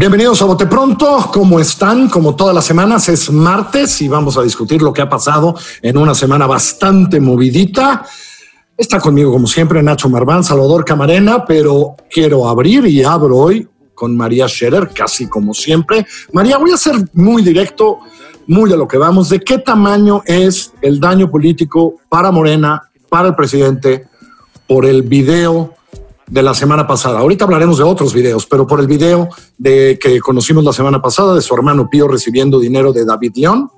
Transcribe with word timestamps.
Bienvenidos 0.00 0.40
a 0.40 0.46
Bote 0.46 0.64
Pronto, 0.64 1.28
¿cómo 1.30 1.60
están? 1.60 2.08
Como 2.08 2.34
todas 2.34 2.54
las 2.54 2.64
semanas 2.64 3.06
es 3.10 3.30
martes 3.30 4.00
y 4.00 4.08
vamos 4.08 4.38
a 4.38 4.42
discutir 4.42 4.80
lo 4.80 4.94
que 4.94 5.02
ha 5.02 5.10
pasado 5.10 5.54
en 5.82 5.98
una 5.98 6.14
semana 6.14 6.46
bastante 6.46 7.20
movidita. 7.20 8.06
Está 8.78 8.98
conmigo 8.98 9.30
como 9.30 9.46
siempre 9.46 9.82
Nacho 9.82 10.08
Marván, 10.08 10.42
Salvador 10.42 10.86
Camarena, 10.86 11.44
pero 11.44 11.96
quiero 12.10 12.48
abrir 12.48 12.86
y 12.86 13.02
abro 13.02 13.36
hoy 13.36 13.68
con 13.94 14.16
María 14.16 14.48
Scherer, 14.48 14.88
casi 14.88 15.28
como 15.28 15.52
siempre. 15.52 16.06
María, 16.32 16.56
voy 16.56 16.72
a 16.72 16.78
ser 16.78 16.94
muy 17.12 17.42
directo, 17.42 17.98
muy 18.46 18.70
de 18.70 18.78
lo 18.78 18.88
que 18.88 18.96
vamos. 18.96 19.28
¿De 19.28 19.40
qué 19.40 19.58
tamaño 19.58 20.22
es 20.24 20.72
el 20.80 20.98
daño 20.98 21.30
político 21.30 21.96
para 22.08 22.30
Morena, 22.30 22.90
para 23.10 23.28
el 23.28 23.34
presidente, 23.34 24.06
por 24.66 24.86
el 24.86 25.02
video 25.02 25.74
de 26.30 26.42
la 26.42 26.54
semana 26.54 26.86
pasada. 26.86 27.18
Ahorita 27.18 27.44
hablaremos 27.44 27.78
de 27.78 27.84
otros 27.84 28.14
videos, 28.14 28.46
pero 28.46 28.66
por 28.66 28.80
el 28.80 28.86
video 28.86 29.28
de 29.58 29.98
que 30.00 30.20
conocimos 30.20 30.64
la 30.64 30.72
semana 30.72 31.02
pasada 31.02 31.34
de 31.34 31.42
su 31.42 31.52
hermano 31.54 31.90
Pío 31.90 32.06
recibiendo 32.06 32.60
dinero 32.60 32.92
de 32.92 33.04
David 33.04 33.32
León, 33.34 33.70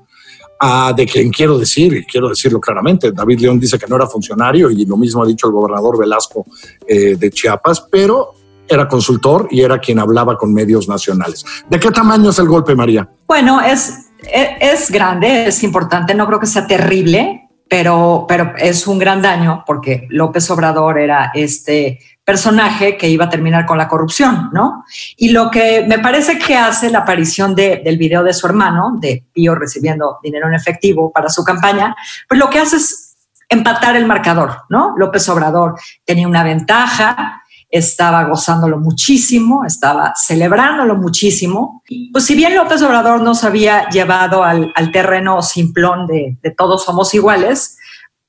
uh, 0.62 0.94
de 0.94 1.06
quien 1.06 1.30
quiero 1.30 1.58
decir, 1.58 1.94
y 1.94 2.04
quiero 2.04 2.28
decirlo 2.28 2.60
claramente, 2.60 3.10
David 3.10 3.40
León 3.40 3.58
dice 3.58 3.78
que 3.78 3.86
no 3.86 3.96
era 3.96 4.06
funcionario 4.06 4.70
y 4.70 4.84
lo 4.84 4.98
mismo 4.98 5.22
ha 5.22 5.26
dicho 5.26 5.46
el 5.46 5.52
gobernador 5.52 5.98
Velasco 5.98 6.44
eh, 6.86 7.16
de 7.16 7.30
Chiapas, 7.30 7.86
pero 7.90 8.34
era 8.68 8.86
consultor 8.86 9.48
y 9.50 9.62
era 9.62 9.78
quien 9.78 9.98
hablaba 9.98 10.36
con 10.36 10.52
medios 10.52 10.88
nacionales. 10.88 11.44
¿De 11.68 11.80
qué 11.80 11.90
tamaño 11.90 12.30
es 12.30 12.38
el 12.38 12.48
golpe, 12.48 12.74
María? 12.74 13.08
Bueno, 13.26 13.60
es, 13.60 14.10
es, 14.20 14.90
grande, 14.90 15.46
es 15.46 15.62
importante, 15.62 16.14
no 16.14 16.26
creo 16.26 16.38
que 16.38 16.46
sea 16.46 16.66
terrible, 16.66 17.48
pero, 17.68 18.26
pero 18.28 18.52
es 18.58 18.86
un 18.86 18.98
gran 18.98 19.22
daño 19.22 19.64
porque 19.66 20.06
López 20.10 20.50
Obrador 20.50 20.98
era 20.98 21.32
este 21.34 21.98
personaje 22.24 22.96
que 22.96 23.08
iba 23.08 23.24
a 23.24 23.30
terminar 23.30 23.66
con 23.66 23.78
la 23.78 23.88
corrupción, 23.88 24.50
¿no? 24.52 24.84
Y 25.16 25.30
lo 25.30 25.50
que 25.50 25.84
me 25.88 25.98
parece 25.98 26.38
que 26.38 26.56
hace 26.56 26.90
la 26.90 27.00
aparición 27.00 27.54
del 27.54 27.98
video 27.98 28.22
de 28.22 28.32
su 28.32 28.46
hermano, 28.46 28.96
de 29.00 29.24
Pío 29.32 29.54
recibiendo 29.54 30.18
dinero 30.22 30.46
en 30.46 30.54
efectivo 30.54 31.10
para 31.10 31.28
su 31.28 31.42
campaña, 31.42 31.96
pues 32.28 32.38
lo 32.38 32.48
que 32.48 32.60
hace 32.60 32.76
es 32.76 33.16
empatar 33.48 33.96
el 33.96 34.06
marcador, 34.06 34.62
¿no? 34.68 34.94
López 34.96 35.28
Obrador 35.28 35.74
tenía 36.04 36.28
una 36.28 36.44
ventaja, 36.44 37.42
estaba 37.68 38.24
gozándolo 38.24 38.78
muchísimo, 38.78 39.64
estaba 39.64 40.12
celebrándolo 40.14 40.94
muchísimo. 40.94 41.82
Pues 42.12 42.24
si 42.24 42.34
bien 42.34 42.54
López 42.54 42.82
Obrador 42.82 43.20
nos 43.20 43.42
había 43.44 43.88
llevado 43.88 44.44
al, 44.44 44.72
terreno 44.92 45.42
simplón 45.42 46.06
de, 46.06 46.38
de 46.40 46.50
todos 46.50 46.84
somos 46.84 47.12
iguales, 47.14 47.78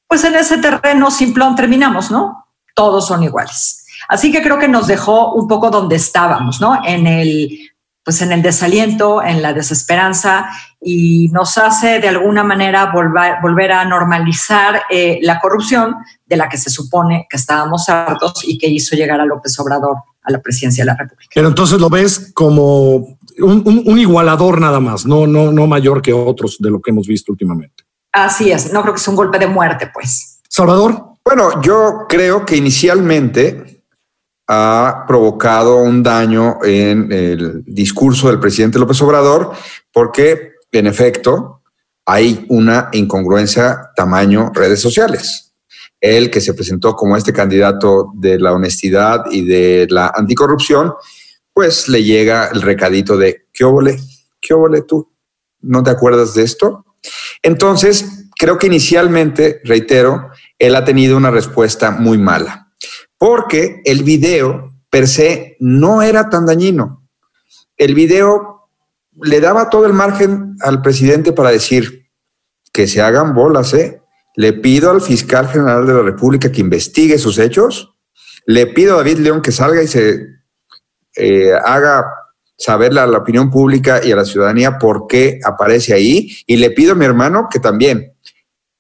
pues 0.08 0.24
en 0.24 0.36
ese 0.36 0.58
terreno 0.58 1.12
simplón 1.12 1.56
terminamos, 1.56 2.10
¿no? 2.10 2.48
Todos 2.74 3.08
son 3.08 3.22
iguales. 3.24 3.83
Así 4.10 4.32
que 4.32 4.42
creo 4.42 4.60
que 4.60 4.68
nos 4.68 4.88
dejó 4.88 5.34
un 5.34 5.48
poco 5.48 5.70
donde 5.70 5.96
estábamos, 5.96 6.60
¿no? 6.62 6.80
En 6.86 7.08
el, 7.08 7.50
pues 8.04 8.22
en 8.22 8.32
el 8.32 8.42
desaliento, 8.42 9.24
en 9.24 9.42
la 9.42 9.54
desesperanza 9.54 10.50
y 10.82 11.30
nos 11.30 11.58
hace 11.58 12.00
de 12.00 12.10
alguna 12.10 12.44
manera 12.44 12.92
volver, 12.92 13.36
volver 13.42 13.72
a 13.72 13.86
normalizar 13.86 14.84
eh, 14.90 15.20
la 15.22 15.40
corrupción 15.40 15.96
de 16.26 16.38
la 16.38 16.50
que 16.50 16.58
se 16.58 16.70
supone 16.70 17.28
que 17.30 17.38
estábamos 17.38 17.88
hartos 17.88 18.44
y 18.46 18.58
que 18.58 18.68
hizo 18.68 18.96
llegar 18.96 19.22
a 19.22 19.26
López 19.26 19.58
Obrador 19.60 19.98
a 20.22 20.32
la 20.32 20.42
presidencia 20.42 20.84
de 20.84 20.88
la 20.92 20.98
República. 20.98 21.32
Pero 21.34 21.48
entonces 21.48 21.80
lo 21.80 21.90
ves 21.90 22.32
como 22.34 22.96
un, 23.40 23.84
un 23.86 24.00
igualador 24.00 24.60
nada 24.60 24.80
más, 24.80 25.06
no, 25.06 25.26
no, 25.26 25.52
no 25.52 25.68
mayor 25.68 26.02
que 26.02 26.14
otros 26.14 26.58
de 26.60 26.70
lo 26.70 26.82
que 26.82 26.92
hemos 26.92 27.08
visto 27.08 27.32
últimamente. 27.32 27.84
Así 28.12 28.52
es, 28.52 28.72
no 28.72 28.82
creo 28.82 28.94
que 28.94 29.00
sea 29.00 29.12
un 29.12 29.18
golpe 29.18 29.40
de 29.40 29.48
muerte, 29.48 29.90
pues. 29.94 30.42
Salvador. 30.48 31.14
Bueno, 31.26 31.62
yo 31.62 32.06
creo 32.08 32.46
que 32.46 32.58
inicialmente 32.58 33.73
ha 34.48 35.06
provocado 35.08 35.78
un 35.78 36.04
daño 36.04 36.58
en 36.64 37.12
el 37.12 37.64
discurso 37.66 38.28
del 38.28 38.40
presidente 38.40 38.80
López 38.80 39.02
Obrador, 39.02 39.52
porque 39.92 40.54
en 40.72 40.88
efecto 40.88 41.62
hay 42.06 42.46
una 42.50 42.90
incongruencia 42.92 43.92
tamaño 43.96 44.52
redes 44.54 44.82
sociales. 44.82 45.54
Él 46.02 46.30
que 46.30 46.42
se 46.42 46.54
presentó 46.54 46.96
como 46.96 47.16
este 47.16 47.32
candidato 47.32 48.12
de 48.16 48.38
la 48.38 48.52
honestidad 48.52 49.24
y 49.32 49.46
de 49.46 49.88
la 49.90 50.12
anticorrupción, 50.14 50.94
pues 51.54 51.88
le 51.88 52.04
llega 52.04 52.50
el 52.52 52.62
recadito 52.62 53.18
de 53.18 53.48
¿qué 53.54 53.64
óvole? 53.64 53.98
¿Qué 54.42 54.54
óvole 54.54 54.82
tú? 54.82 55.10
¿No 55.62 55.82
te 55.82 55.92
acuerdas 55.92 56.34
de 56.34 56.44
esto? 56.44 56.86
Entonces, 57.42 58.26
creo 58.38 58.58
que 58.58 58.68
inicialmente, 58.68 59.62
reitero, 59.64 60.30
él 60.60 60.76
ha 60.76 60.84
tenido 60.84 61.16
una 61.16 61.32
respuesta 61.32 61.92
muy 61.92 62.18
mala 62.18 62.63
porque 63.24 63.82
el 63.86 64.04
video 64.04 64.74
per 64.90 65.08
se 65.08 65.56
no 65.62 66.02
era 66.02 66.30
tan 66.30 66.46
dañino. 66.46 67.08
El 67.78 67.96
video 67.96 68.68
le 69.22 69.40
daba 69.40 69.70
todo 69.70 69.86
el 69.86 69.94
margen 69.94 70.58
al 70.60 70.82
presidente 70.82 71.32
para 71.32 71.50
decir 71.50 72.10
que 72.74 72.86
se 72.86 73.02
hagan 73.02 73.34
bolas, 73.34 73.74
¿eh? 73.76 74.02
Le 74.36 74.52
pido 74.52 74.92
al 74.92 75.00
fiscal 75.00 75.48
general 75.48 75.88
de 75.88 75.94
la 75.94 76.02
República 76.02 76.52
que 76.52 76.60
investigue 76.60 77.18
sus 77.18 77.40
hechos. 77.40 77.94
Le 78.46 78.68
pido 78.68 78.96
a 78.96 78.98
David 78.98 79.20
León 79.20 79.42
que 79.42 79.54
salga 79.54 79.82
y 79.82 79.88
se 79.88 80.28
eh, 81.16 81.54
haga 81.64 82.04
saber 82.58 82.92
a 83.00 83.08
la 83.08 83.20
opinión 83.20 83.50
pública 83.50 84.02
y 84.04 84.12
a 84.12 84.18
la 84.18 84.26
ciudadanía 84.26 84.78
por 84.78 85.08
qué 85.08 85.40
aparece 85.46 85.94
ahí. 85.94 86.30
Y 86.46 86.58
le 86.58 86.72
pido 86.72 86.92
a 86.92 86.96
mi 86.96 87.06
hermano 87.06 87.48
que 87.50 87.62
también. 87.62 88.18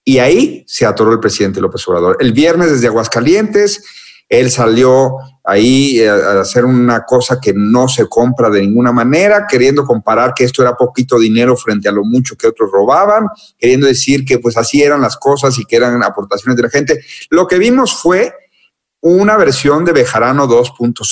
Y 0.03 0.17
ahí 0.17 0.65
se 0.67 0.85
atoró 0.85 1.13
el 1.13 1.21
presidente 1.21 1.61
López 1.61 1.87
Obrador. 1.87 2.17
El 2.19 2.33
viernes 2.33 2.71
desde 2.71 2.87
Aguascalientes 2.87 3.81
él 4.39 4.49
salió 4.49 5.17
ahí 5.43 5.99
eh, 5.99 6.09
a 6.09 6.39
hacer 6.39 6.65
una 6.65 7.03
cosa 7.05 7.39
que 7.39 7.53
no 7.53 7.87
se 7.87 8.07
compra 8.07 8.49
de 8.49 8.61
ninguna 8.61 8.91
manera, 8.91 9.45
queriendo 9.47 9.85
comparar 9.85 10.33
que 10.33 10.43
esto 10.43 10.61
era 10.61 10.75
poquito 10.75 11.19
dinero 11.19 11.55
frente 11.55 11.89
a 11.89 11.91
lo 11.91 12.03
mucho 12.03 12.35
que 12.35 12.47
otros 12.47 12.71
robaban, 12.71 13.27
queriendo 13.57 13.87
decir 13.87 14.25
que 14.25 14.39
pues 14.39 14.57
así 14.57 14.81
eran 14.81 15.01
las 15.01 15.17
cosas 15.17 15.57
y 15.59 15.65
que 15.65 15.75
eran 15.75 16.01
aportaciones 16.03 16.55
de 16.57 16.63
la 16.63 16.69
gente. 16.69 17.03
Lo 17.29 17.47
que 17.47 17.57
vimos 17.57 17.93
fue 17.93 18.33
una 19.01 19.37
versión 19.37 19.83
de 19.85 19.91
Bejarano 19.91 20.47
2.0, 20.47 21.03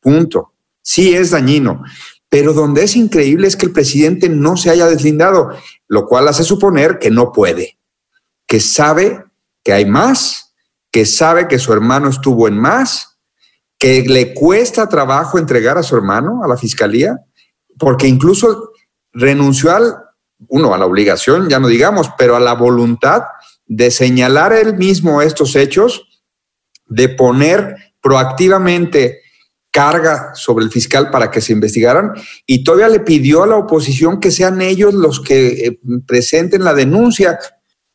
punto. 0.00 0.52
Sí 0.82 1.14
es 1.14 1.30
dañino, 1.30 1.82
pero 2.28 2.52
donde 2.52 2.84
es 2.84 2.96
increíble 2.96 3.48
es 3.48 3.56
que 3.56 3.66
el 3.66 3.72
presidente 3.72 4.28
no 4.28 4.56
se 4.56 4.70
haya 4.70 4.86
deslindado, 4.86 5.50
lo 5.88 6.06
cual 6.06 6.28
hace 6.28 6.44
suponer 6.44 6.98
que 6.98 7.10
no 7.10 7.32
puede, 7.32 7.78
que 8.46 8.60
sabe 8.60 9.24
que 9.62 9.72
hay 9.72 9.86
más 9.86 10.49
que 10.90 11.06
sabe 11.06 11.48
que 11.48 11.58
su 11.58 11.72
hermano 11.72 12.08
estuvo 12.08 12.48
en 12.48 12.58
más, 12.58 13.18
que 13.78 14.02
le 14.02 14.34
cuesta 14.34 14.88
trabajo 14.88 15.38
entregar 15.38 15.78
a 15.78 15.82
su 15.82 15.96
hermano 15.96 16.42
a 16.44 16.48
la 16.48 16.56
fiscalía, 16.56 17.18
porque 17.78 18.06
incluso 18.06 18.72
renunció 19.12 19.74
al, 19.74 19.94
uno, 20.48 20.74
a 20.74 20.78
la 20.78 20.86
obligación, 20.86 21.48
ya 21.48 21.58
no 21.58 21.68
digamos, 21.68 22.10
pero 22.18 22.36
a 22.36 22.40
la 22.40 22.54
voluntad 22.54 23.22
de 23.66 23.90
señalar 23.90 24.52
él 24.52 24.76
mismo 24.76 25.22
estos 25.22 25.56
hechos, 25.56 26.06
de 26.86 27.08
poner 27.08 27.76
proactivamente 28.02 29.20
carga 29.70 30.34
sobre 30.34 30.64
el 30.64 30.70
fiscal 30.70 31.10
para 31.10 31.30
que 31.30 31.40
se 31.40 31.52
investigaran 31.52 32.12
y 32.44 32.64
todavía 32.64 32.88
le 32.88 33.00
pidió 33.00 33.44
a 33.44 33.46
la 33.46 33.56
oposición 33.56 34.18
que 34.18 34.32
sean 34.32 34.60
ellos 34.60 34.92
los 34.94 35.20
que 35.20 35.66
eh, 35.66 35.80
presenten 36.06 36.64
la 36.64 36.74
denuncia 36.74 37.38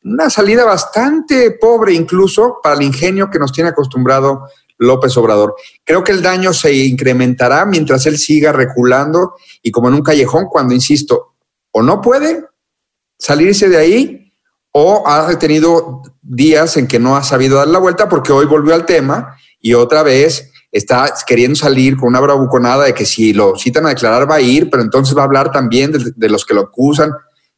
una 0.06 0.30
salida 0.30 0.64
bastante 0.66 1.52
pobre 1.52 1.94
incluso 1.94 2.60
para 2.62 2.76
el 2.76 2.84
ingenio 2.84 3.30
que 3.30 3.40
nos 3.40 3.52
tiene 3.52 3.72
acostumbrado 3.72 4.48
López 4.78 5.18
Obrador. 5.18 5.56
Creo 5.84 6.04
que 6.04 6.12
el 6.12 6.22
daño 6.22 6.54
se 6.54 6.74
incrementará 6.74 7.66
mientras 7.66 8.06
él 8.06 8.18
siga 8.18 8.52
reculando 8.52 9.34
y 9.64 9.72
como 9.72 9.88
en 9.88 9.96
un 9.96 10.04
callejón 10.04 10.46
cuando, 10.46 10.76
insisto, 10.76 11.36
o 11.72 11.82
no 11.82 12.02
puede 12.02 12.46
salirse 13.18 13.68
de 13.68 13.78
ahí 13.78 14.34
o 14.72 15.08
ha 15.08 15.40
tenido 15.40 16.04
días 16.22 16.78
en 16.78 16.88
que 16.88 17.00
no 17.00 17.16
ha 17.16 17.24
sabido 17.24 17.58
dar 17.58 17.68
la 17.68 17.80
vuelta 17.80 18.08
porque 18.08 18.32
hoy 18.32 18.46
volvió 18.46 18.76
al 18.76 18.86
tema 18.86 19.36
y 19.60 19.74
otra 19.74 20.04
vez 20.04 20.52
está 20.72 21.12
queriendo 21.26 21.56
salir 21.56 21.98
con 21.98 22.10
una 22.10 22.20
bravuconada 22.20 22.84
de 22.86 22.94
que 22.94 23.06
si 23.06 23.34
lo 23.34 23.56
citan 23.56 23.86
a 23.86 23.90
declarar 23.90 24.30
va 24.30 24.36
a 24.36 24.42
ir, 24.42 24.70
pero 24.70 24.84
entonces 24.84 25.18
va 25.18 25.22
a 25.22 25.26
hablar 25.26 25.52
también 25.52 25.92
de, 25.92 26.12
de 26.16 26.30
los 26.30 26.46
que 26.46 26.54
lo 26.54 26.62
acusan. 26.62 27.12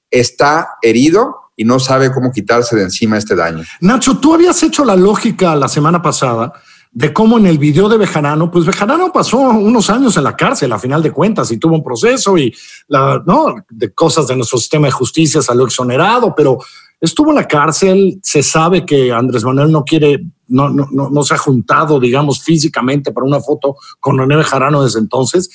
Está 0.10 0.78
herido 0.82 1.47
y 1.58 1.66
no 1.66 1.80
sabe 1.80 2.12
cómo 2.14 2.32
quitarse 2.32 2.76
de 2.76 2.84
encima 2.84 3.18
este 3.18 3.36
daño. 3.36 3.64
Nacho, 3.82 4.20
tú 4.20 4.34
habías 4.34 4.62
hecho 4.64 4.86
la 4.86 4.96
lógica 4.96 5.56
la 5.56 5.68
semana 5.68 6.02
pasada 6.02 6.54
de 6.92 7.12
cómo 7.12 7.38
en 7.38 7.48
el 7.48 7.58
video 7.58 7.90
de 7.90 7.98
Bejarano, 7.98 8.50
pues 8.50 8.66
Bejarano 8.66 9.12
pasó 9.12 9.38
unos 9.40 9.90
años 9.90 10.16
en 10.18 10.24
la 10.24 10.36
cárcel 10.36 10.72
a 10.72 10.80
final 10.80 11.04
de 11.04 11.12
cuentas 11.12 11.52
y 11.52 11.58
tuvo 11.58 11.76
un 11.76 11.84
proceso 11.84 12.38
y 12.38 12.56
la, 12.88 13.22
no, 13.26 13.56
de 13.70 13.94
cosas 13.94 14.28
de 14.28 14.36
nuestro 14.36 14.58
sistema 14.58 14.88
de 14.88 14.92
justicia 14.92 15.42
salió 15.42 15.66
exonerado, 15.66 16.34
pero 16.36 16.60
estuvo 17.00 17.30
en 17.30 17.36
la 17.36 17.48
cárcel, 17.48 18.20
se 18.24 18.42
sabe 18.42 18.86
que 18.86 19.12
Andrés 19.12 19.44
Manuel 19.44 19.72
no 19.72 19.84
quiere, 19.84 20.26
no, 20.48 20.70
no, 20.70 20.88
no, 20.92 21.24
se 21.24 21.34
ha 21.34 21.38
juntado, 21.38 22.00
digamos, 22.00 22.42
físicamente 22.42 23.12
para 23.12 23.28
una 23.28 23.40
foto 23.42 23.76
con 24.00 24.18
René 24.18 24.36
Bejarano 24.36 24.84
desde 24.84 25.00
entonces. 25.00 25.50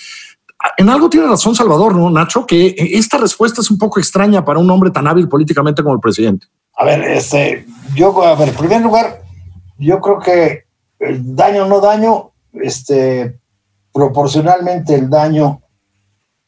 En 0.77 0.89
algo 0.89 1.11
tiene 1.11 1.27
razón 1.27 1.55
Salvador, 1.55 1.95
¿no, 1.95 2.11
Nacho? 2.11 2.47
Que 2.47 2.75
esta 2.77 3.19
respuesta 3.19 3.61
es 3.61 3.71
un 3.71 3.79
poco 3.79 3.99
extraña 3.99 4.45
para 4.45 4.59
un 4.59 4.71
hombre 4.71 4.91
tan 4.91 5.07
hábil 5.07 5.29
políticamente 5.29 5.83
como 5.83 5.95
el 5.95 6.01
presidente. 6.01 6.47
A 6.77 6.85
ver, 6.85 7.03
este, 7.03 7.67
yo, 7.95 8.25
a 8.25 8.35
ver, 8.35 8.49
en 8.49 8.55
primer 8.55 8.81
lugar, 8.81 9.23
yo 9.79 10.01
creo 10.01 10.19
que 10.19 10.65
el 11.01 11.35
daño 11.35 11.67
no 11.67 11.81
daño, 11.81 12.31
este, 12.55 13.39
proporcionalmente 13.93 14.95
el 14.95 15.11
daño 15.11 15.61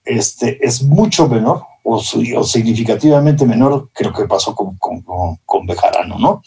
este, 0.04 0.64
es 0.64 0.82
mucho 0.82 1.28
menor 1.28 1.62
o, 1.82 2.00
significativamente 2.00 3.44
menor 3.44 3.90
que 3.94 4.04
lo 4.04 4.12
que 4.12 4.24
pasó 4.24 4.54
con, 4.54 4.76
con, 4.78 5.02
con, 5.44 5.66
Bejarano, 5.66 6.18
¿no? 6.18 6.42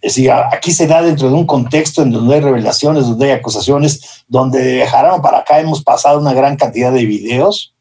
Es 0.00 0.14
decir, 0.14 0.30
aquí 0.30 0.70
se 0.70 0.86
da 0.86 1.02
dentro 1.02 1.28
de 1.28 1.34
un 1.34 1.46
contexto 1.46 2.02
en 2.02 2.12
donde 2.12 2.36
hay 2.36 2.40
revelaciones, 2.40 3.06
donde 3.06 3.26
hay 3.26 3.32
acusaciones, 3.32 4.24
donde 4.28 4.62
de 4.62 4.74
Bejarano 4.78 5.20
para 5.20 5.38
acá 5.38 5.58
hemos 5.58 5.82
pasado 5.82 6.20
una 6.20 6.32
gran 6.32 6.56
cantidad 6.56 6.92
de 6.92 7.04
videos, 7.04 7.74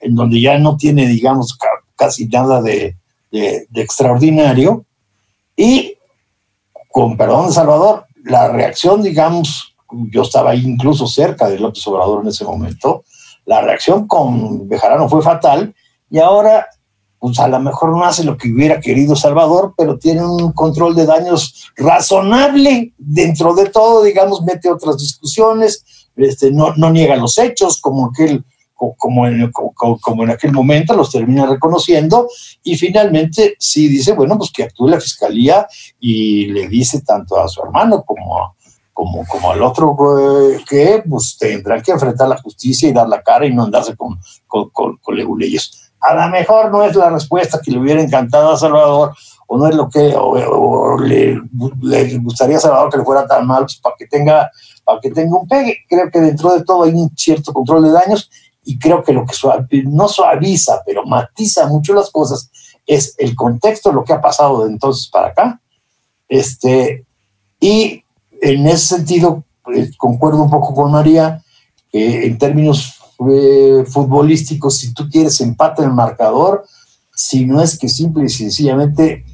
en 0.00 0.14
donde 0.14 0.40
ya 0.40 0.58
no 0.58 0.76
tiene, 0.76 1.06
digamos, 1.06 1.58
casi 1.96 2.26
nada 2.28 2.62
de, 2.62 2.96
extraordinario. 3.74 4.84
Y, 5.56 5.96
con 6.90 7.16
perdón, 7.16 7.52
Salvador, 7.52 8.06
la 8.24 8.48
reacción, 8.48 9.02
digamos, 9.02 9.74
yo 10.10 10.22
estaba 10.22 10.54
incluso 10.54 11.06
cerca 11.06 11.48
de 11.48 11.58
López 11.58 11.86
Obrador 11.86 12.22
en 12.22 12.28
ese 12.28 12.44
momento, 12.44 13.04
la 13.44 13.60
reacción 13.60 14.06
con 14.06 14.66
Bejarano 14.68 15.08
fue 15.08 15.22
fatal 15.22 15.74
y 16.10 16.18
ahora, 16.18 16.66
pues 17.24 17.40
a 17.40 17.48
lo 17.48 17.58
mejor 17.58 17.88
no 17.88 18.04
hace 18.04 18.22
lo 18.22 18.36
que 18.36 18.52
hubiera 18.52 18.80
querido 18.80 19.16
Salvador, 19.16 19.72
pero 19.78 19.98
tiene 19.98 20.26
un 20.26 20.52
control 20.52 20.94
de 20.94 21.06
daños 21.06 21.70
razonable 21.74 22.92
dentro 22.98 23.54
de 23.54 23.70
todo, 23.70 24.02
digamos, 24.02 24.42
mete 24.42 24.70
otras 24.70 24.98
discusiones, 24.98 26.06
este, 26.16 26.50
no, 26.50 26.74
no 26.76 26.90
niega 26.90 27.16
los 27.16 27.38
hechos 27.38 27.80
como 27.80 28.10
aquel 28.10 28.44
como 28.98 29.26
en, 29.26 29.50
como, 30.02 30.22
en 30.24 30.30
aquel 30.30 30.52
momento, 30.52 30.94
los 30.94 31.10
termina 31.10 31.46
reconociendo 31.46 32.28
y 32.62 32.76
finalmente 32.76 33.54
sí 33.58 33.88
dice, 33.88 34.12
bueno, 34.12 34.36
pues 34.36 34.50
que 34.50 34.64
actúe 34.64 34.88
la 34.88 35.00
fiscalía 35.00 35.66
y 35.98 36.48
le 36.48 36.68
dice 36.68 37.00
tanto 37.00 37.40
a 37.40 37.48
su 37.48 37.62
hermano 37.62 38.04
como, 38.04 38.54
como, 38.92 39.26
como 39.26 39.50
al 39.50 39.62
otro 39.62 39.96
eh, 40.18 40.60
que 40.68 41.02
pues 41.08 41.38
tendrán 41.38 41.80
que 41.80 41.92
enfrentar 41.92 42.28
la 42.28 42.42
justicia 42.42 42.86
y 42.86 42.92
dar 42.92 43.08
la 43.08 43.22
cara 43.22 43.46
y 43.46 43.54
no 43.54 43.62
andarse 43.64 43.96
con, 43.96 44.18
con, 44.46 44.68
con, 44.70 45.16
leguleyes. 45.16 45.83
A 46.04 46.14
lo 46.14 46.28
mejor 46.30 46.70
no 46.70 46.82
es 46.84 46.94
la 46.94 47.10
respuesta 47.10 47.60
que 47.62 47.70
le 47.70 47.78
hubiera 47.78 48.02
encantado 48.02 48.52
a 48.52 48.58
Salvador 48.58 49.14
o 49.46 49.58
no 49.58 49.68
es 49.68 49.74
lo 49.74 49.88
que 49.88 50.14
le, 51.02 52.18
gustaría 52.18 52.58
a 52.58 52.60
Salvador 52.60 52.90
que 52.90 52.98
le 52.98 53.04
fuera 53.04 53.26
tan 53.26 53.46
mal 53.46 53.64
pues, 53.64 53.76
para 53.76 53.96
que 53.96 54.06
tenga 54.06 54.50
para 54.84 55.00
que 55.00 55.10
tenga 55.10 55.38
un 55.38 55.48
pegue. 55.48 55.78
Creo 55.88 56.10
que 56.10 56.20
dentro 56.20 56.52
de 56.54 56.62
todo 56.62 56.84
hay 56.84 56.92
un 56.92 57.10
cierto 57.16 57.52
control 57.52 57.84
de 57.84 57.92
daños 57.92 58.30
y 58.64 58.78
creo 58.78 59.02
que 59.02 59.12
lo 59.12 59.24
que 59.24 59.82
no 59.84 60.08
suaviza, 60.08 60.82
pero 60.84 61.04
matiza 61.04 61.66
mucho 61.66 61.94
las 61.94 62.10
cosas 62.10 62.50
es 62.86 63.14
el 63.18 63.34
contexto, 63.34 63.92
lo 63.92 64.04
que 64.04 64.12
ha 64.12 64.20
pasado 64.20 64.64
de 64.64 64.72
entonces 64.72 65.08
para 65.08 65.28
acá. 65.28 65.60
Este, 66.28 67.04
y 67.60 68.02
en 68.42 68.66
ese 68.66 68.96
sentido, 68.96 69.44
pues, 69.62 69.96
concuerdo 69.96 70.42
un 70.42 70.50
poco 70.50 70.74
con 70.74 70.90
María, 70.90 71.42
que 71.90 72.26
en 72.26 72.38
términos 72.38 73.00
eh, 73.30 73.84
futbolísticos, 73.86 74.78
si 74.78 74.92
tú 74.92 75.08
quieres 75.08 75.40
empate 75.40 75.82
en 75.82 75.88
el 75.88 75.94
marcador, 75.94 76.64
si 77.14 77.46
no 77.46 77.62
es 77.62 77.78
que 77.78 77.88
simple 77.88 78.24
y 78.24 78.28
sencillamente, 78.28 79.24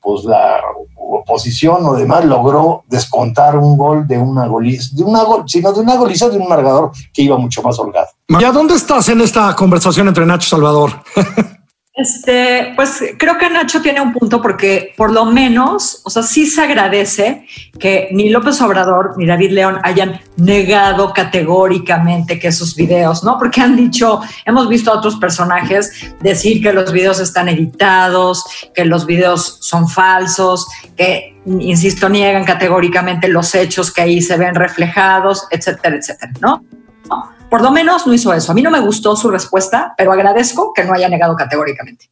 pues 0.00 0.24
la 0.24 0.60
oposición 0.96 1.84
o 1.84 1.94
demás 1.94 2.24
logró 2.24 2.84
descontar 2.88 3.56
un 3.56 3.76
gol 3.76 4.06
de 4.06 4.18
una 4.18 4.46
goliza, 4.46 4.90
de 4.94 5.02
una 5.02 5.22
gol, 5.24 5.44
sino 5.46 5.72
de 5.72 5.80
una 5.80 5.96
goliza 5.96 6.28
de 6.28 6.38
un 6.38 6.48
marcador 6.48 6.90
que 7.12 7.22
iba 7.22 7.36
mucho 7.36 7.62
más 7.62 7.78
holgado. 7.78 8.08
¿Ya 8.40 8.52
dónde 8.52 8.74
estás 8.74 9.08
en 9.08 9.20
esta 9.20 9.54
conversación 9.54 10.08
entre 10.08 10.26
Nacho 10.26 10.48
Salvador? 10.48 10.92
Este, 11.98 12.74
pues 12.76 13.02
creo 13.18 13.36
que 13.38 13.50
Nacho 13.50 13.82
tiene 13.82 14.00
un 14.00 14.12
punto 14.12 14.40
porque 14.40 14.94
por 14.96 15.12
lo 15.12 15.24
menos, 15.24 16.00
o 16.04 16.10
sea, 16.10 16.22
sí 16.22 16.46
se 16.46 16.62
agradece 16.62 17.44
que 17.76 18.08
ni 18.12 18.28
López 18.28 18.60
Obrador 18.60 19.14
ni 19.16 19.26
David 19.26 19.50
León 19.50 19.80
hayan 19.82 20.20
negado 20.36 21.12
categóricamente 21.12 22.38
que 22.38 22.52
sus 22.52 22.76
videos, 22.76 23.24
¿no? 23.24 23.36
Porque 23.36 23.62
han 23.62 23.74
dicho, 23.74 24.20
hemos 24.46 24.68
visto 24.68 24.92
a 24.92 24.98
otros 24.98 25.16
personajes 25.16 25.90
decir 26.20 26.62
que 26.62 26.72
los 26.72 26.92
videos 26.92 27.18
están 27.18 27.48
editados, 27.48 28.44
que 28.72 28.84
los 28.84 29.04
videos 29.04 29.58
son 29.60 29.88
falsos, 29.88 30.68
que, 30.96 31.36
insisto, 31.46 32.08
niegan 32.08 32.44
categóricamente 32.44 33.26
los 33.26 33.52
hechos 33.56 33.90
que 33.90 34.02
ahí 34.02 34.22
se 34.22 34.36
ven 34.36 34.54
reflejados, 34.54 35.48
etcétera, 35.50 35.96
etcétera, 35.96 36.32
¿no? 36.40 36.64
¿No? 37.08 37.37
Por 37.50 37.62
lo 37.62 37.70
menos 37.70 38.06
no 38.06 38.12
hizo 38.12 38.32
eso. 38.32 38.52
A 38.52 38.54
mí 38.54 38.62
no 38.62 38.70
me 38.70 38.80
gustó 38.80 39.16
su 39.16 39.30
respuesta, 39.30 39.94
pero 39.96 40.12
agradezco 40.12 40.72
que 40.74 40.84
no 40.84 40.92
haya 40.92 41.08
negado 41.08 41.34
categóricamente. 41.34 42.10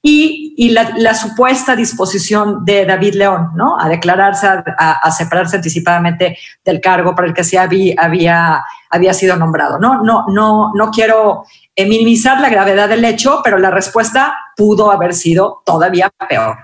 Y, 0.00 0.70
la, 0.70 1.14
supuesta 1.14 1.74
disposición 1.74 2.64
de 2.64 2.86
David 2.86 3.14
León, 3.14 3.50
¿no? 3.56 3.78
A 3.78 3.88
declararse, 3.88 4.46
a, 4.46 5.10
separarse 5.10 5.56
anticipadamente 5.56 6.38
del 6.64 6.80
cargo 6.80 7.14
para 7.16 7.26
el 7.26 7.34
que 7.34 7.42
se 7.42 7.58
había, 7.58 7.94
había, 7.98 8.62
había 8.90 9.12
sido 9.12 9.36
nombrado, 9.36 9.80
¿no? 9.80 10.02
No, 10.02 10.26
no, 10.28 10.72
no 10.74 10.90
quiero 10.90 11.44
eh, 11.74 11.86
minimizar 11.86 12.40
la 12.40 12.48
gravedad 12.48 12.88
del 12.88 13.04
hecho, 13.04 13.40
pero 13.42 13.58
la 13.58 13.72
respuesta 13.72 14.36
pudo 14.56 14.92
haber 14.92 15.14
sido 15.14 15.62
todavía 15.66 16.10
peor. 16.28 16.58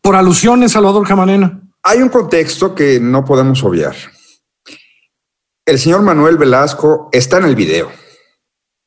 Por 0.00 0.16
alusiones, 0.16 0.72
Salvador 0.72 1.06
Camarena. 1.06 1.60
Hay 1.82 2.00
un 2.00 2.08
contexto 2.08 2.74
que 2.74 2.98
no 2.98 3.26
podemos 3.26 3.62
obviar 3.62 3.94
el 5.66 5.78
señor 5.78 6.02
Manuel 6.02 6.36
Velasco 6.36 7.08
está 7.12 7.38
en 7.38 7.44
el 7.44 7.56
video 7.56 7.90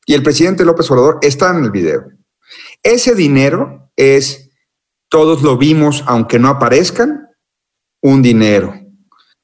y 0.06 0.14
el 0.14 0.24
presidente 0.24 0.64
López 0.64 0.90
Obrador 0.92 1.20
está 1.22 1.50
en 1.50 1.64
el 1.64 1.72
video. 1.72 2.06
Ese 2.84 3.16
dinero 3.16 3.92
es, 3.96 4.50
todos 5.10 5.42
lo 5.42 5.58
vimos, 5.58 6.04
aunque 6.08 6.40
no 6.40 6.50
aparezcan, 6.50 7.28
un 8.02 8.22
dinero 8.22 8.74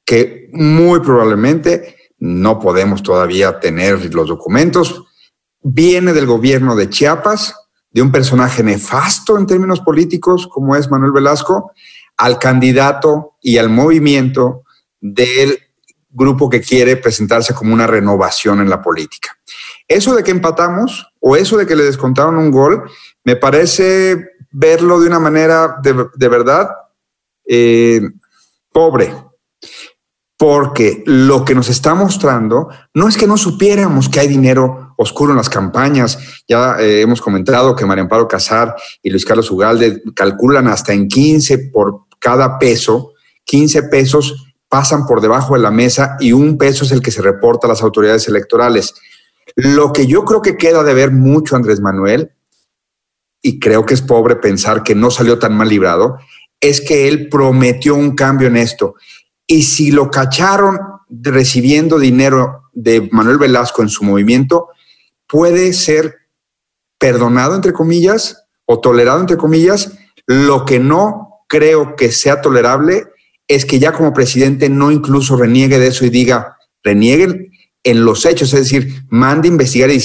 que 0.06 0.48
muy 0.52 1.00
probablemente 1.00 1.96
no 2.18 2.60
podemos 2.60 3.02
todavía 3.02 3.58
tener 3.60 4.14
los 4.14 4.28
documentos. 4.28 5.04
Viene 5.60 6.12
del 6.12 6.26
gobierno 6.26 6.76
de 6.76 6.88
Chiapas, 6.88 7.54
de 7.90 8.00
un 8.00 8.12
personaje 8.12 8.62
nefasto 8.62 9.36
en 9.36 9.46
términos 9.46 9.80
políticos 9.80 10.48
como 10.50 10.76
es 10.76 10.90
Manuel 10.90 11.12
Velasco, 11.12 11.72
al 12.16 12.38
candidato 12.38 13.36
y 13.42 13.58
al 13.58 13.68
movimiento 13.68 14.62
del 15.00 15.58
grupo 16.14 16.48
que 16.48 16.60
quiere 16.60 16.96
presentarse 16.96 17.54
como 17.54 17.74
una 17.74 17.86
renovación 17.86 18.60
en 18.60 18.70
la 18.70 18.80
política. 18.80 19.36
Eso 19.86 20.14
de 20.14 20.22
que 20.22 20.30
empatamos 20.30 21.06
o 21.20 21.36
eso 21.36 21.58
de 21.58 21.66
que 21.66 21.76
le 21.76 21.84
descontaron 21.84 22.38
un 22.38 22.50
gol, 22.50 22.90
me 23.24 23.36
parece 23.36 24.28
verlo 24.50 25.00
de 25.00 25.08
una 25.08 25.18
manera 25.18 25.76
de, 25.82 26.28
verdad 26.28 26.70
eh, 27.46 28.00
pobre, 28.72 29.12
porque 30.36 31.02
lo 31.06 31.44
que 31.44 31.54
nos 31.54 31.68
está 31.68 31.94
mostrando 31.94 32.68
no 32.94 33.08
es 33.08 33.16
que 33.16 33.26
no 33.26 33.36
supiéramos 33.36 34.08
que 34.08 34.20
hay 34.20 34.28
dinero 34.28 34.94
oscuro 34.96 35.32
en 35.32 35.38
las 35.38 35.50
campañas. 35.50 36.18
Ya 36.48 36.76
eh, 36.78 37.00
hemos 37.00 37.20
comentado 37.20 37.74
que 37.74 37.84
María 37.84 38.02
Amparo 38.02 38.28
Casar 38.28 38.74
y 39.02 39.10
Luis 39.10 39.24
Carlos 39.24 39.50
Ugalde 39.50 40.02
calculan 40.14 40.68
hasta 40.68 40.92
en 40.92 41.08
15 41.08 41.70
por 41.72 42.02
cada 42.20 42.58
peso, 42.58 43.12
15 43.44 43.84
pesos 43.84 44.53
pasan 44.74 45.06
por 45.06 45.20
debajo 45.20 45.54
de 45.54 45.60
la 45.60 45.70
mesa 45.70 46.16
y 46.18 46.32
un 46.32 46.58
peso 46.58 46.84
es 46.84 46.90
el 46.90 47.00
que 47.00 47.12
se 47.12 47.22
reporta 47.22 47.68
a 47.68 47.70
las 47.70 47.80
autoridades 47.80 48.26
electorales. 48.26 48.92
Lo 49.54 49.92
que 49.92 50.08
yo 50.08 50.24
creo 50.24 50.42
que 50.42 50.56
queda 50.56 50.82
de 50.82 50.92
ver 50.94 51.12
mucho 51.12 51.54
Andrés 51.54 51.78
Manuel, 51.78 52.32
y 53.40 53.60
creo 53.60 53.86
que 53.86 53.94
es 53.94 54.02
pobre 54.02 54.34
pensar 54.34 54.82
que 54.82 54.96
no 54.96 55.12
salió 55.12 55.38
tan 55.38 55.56
mal 55.56 55.68
librado, 55.68 56.18
es 56.60 56.80
que 56.80 57.06
él 57.06 57.28
prometió 57.28 57.94
un 57.94 58.16
cambio 58.16 58.48
en 58.48 58.56
esto. 58.56 58.96
Y 59.46 59.62
si 59.62 59.92
lo 59.92 60.10
cacharon 60.10 60.76
recibiendo 61.08 62.00
dinero 62.00 62.64
de 62.72 63.08
Manuel 63.12 63.38
Velasco 63.38 63.80
en 63.80 63.88
su 63.88 64.02
movimiento, 64.02 64.70
puede 65.28 65.72
ser 65.72 66.16
perdonado, 66.98 67.54
entre 67.54 67.72
comillas, 67.72 68.44
o 68.64 68.80
tolerado, 68.80 69.20
entre 69.20 69.36
comillas. 69.36 69.92
Lo 70.26 70.64
que 70.64 70.80
no 70.80 71.44
creo 71.46 71.94
que 71.94 72.10
sea 72.10 72.40
tolerable 72.40 73.13
es 73.48 73.64
que 73.64 73.78
ya 73.78 73.92
como 73.92 74.12
presidente 74.12 74.68
no 74.68 74.90
incluso 74.90 75.36
reniegue 75.36 75.78
de 75.78 75.88
eso 75.88 76.04
y 76.04 76.10
diga, 76.10 76.56
reniegue 76.82 77.50
en 77.82 78.04
los 78.04 78.24
hechos, 78.24 78.52
es 78.54 78.60
decir, 78.60 79.04
mande 79.08 79.48
investigar 79.48 79.90
y, 79.90 80.00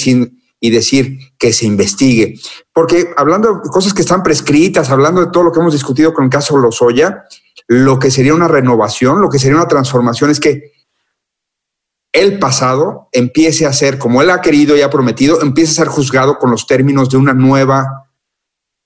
y 0.60 0.70
decir 0.70 1.18
que 1.38 1.52
se 1.52 1.66
investigue. 1.66 2.38
Porque 2.72 3.10
hablando 3.16 3.54
de 3.54 3.70
cosas 3.70 3.94
que 3.94 4.02
están 4.02 4.22
prescritas, 4.22 4.90
hablando 4.90 5.24
de 5.24 5.32
todo 5.32 5.44
lo 5.44 5.52
que 5.52 5.60
hemos 5.60 5.72
discutido 5.72 6.12
con 6.12 6.24
el 6.24 6.30
caso 6.30 6.58
Lozoya, 6.58 7.24
lo 7.66 7.98
que 7.98 8.10
sería 8.10 8.34
una 8.34 8.48
renovación, 8.48 9.20
lo 9.20 9.30
que 9.30 9.38
sería 9.38 9.56
una 9.56 9.68
transformación 9.68 10.30
es 10.30 10.40
que 10.40 10.72
el 12.12 12.38
pasado 12.38 13.08
empiece 13.12 13.66
a 13.66 13.72
ser, 13.72 13.98
como 13.98 14.20
él 14.20 14.30
ha 14.30 14.40
querido 14.40 14.76
y 14.76 14.82
ha 14.82 14.90
prometido, 14.90 15.40
empiece 15.40 15.72
a 15.72 15.84
ser 15.84 15.88
juzgado 15.88 16.38
con 16.38 16.50
los 16.50 16.66
términos 16.66 17.08
de 17.08 17.16
una 17.16 17.32
nueva, 17.32 18.10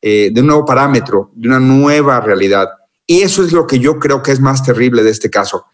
eh, 0.02 0.30
de 0.32 0.40
un 0.40 0.48
nuevo 0.48 0.64
parámetro, 0.64 1.30
de 1.34 1.48
una 1.48 1.58
nueva 1.58 2.20
realidad. 2.20 2.68
Y 3.06 3.22
eso 3.22 3.44
es 3.44 3.52
lo 3.52 3.66
que 3.66 3.78
yo 3.78 3.98
creo 3.98 4.22
que 4.22 4.32
es 4.32 4.40
más 4.40 4.62
terrible 4.62 5.02
de 5.02 5.10
este 5.10 5.30
caso, 5.30 5.66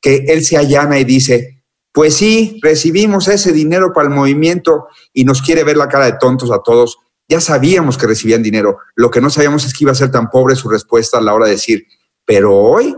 que 0.00 0.24
él 0.28 0.44
se 0.44 0.56
allana 0.56 0.98
y 0.98 1.04
dice, 1.04 1.62
pues 1.92 2.14
sí, 2.14 2.58
recibimos 2.62 3.28
ese 3.28 3.52
dinero 3.52 3.92
para 3.92 4.08
el 4.08 4.14
movimiento 4.14 4.86
y 5.12 5.24
nos 5.24 5.42
quiere 5.42 5.64
ver 5.64 5.76
la 5.76 5.88
cara 5.88 6.06
de 6.06 6.18
tontos 6.18 6.50
a 6.50 6.62
todos. 6.62 6.98
Ya 7.28 7.40
sabíamos 7.40 7.98
que 7.98 8.06
recibían 8.06 8.42
dinero. 8.42 8.78
Lo 8.94 9.10
que 9.10 9.20
no 9.20 9.28
sabíamos 9.28 9.66
es 9.66 9.74
que 9.74 9.84
iba 9.84 9.92
a 9.92 9.96
ser 9.96 10.10
tan 10.10 10.30
pobre 10.30 10.56
su 10.56 10.68
respuesta 10.68 11.18
a 11.18 11.20
la 11.20 11.34
hora 11.34 11.46
de 11.46 11.52
decir, 11.52 11.86
pero 12.24 12.56
hoy 12.56 12.96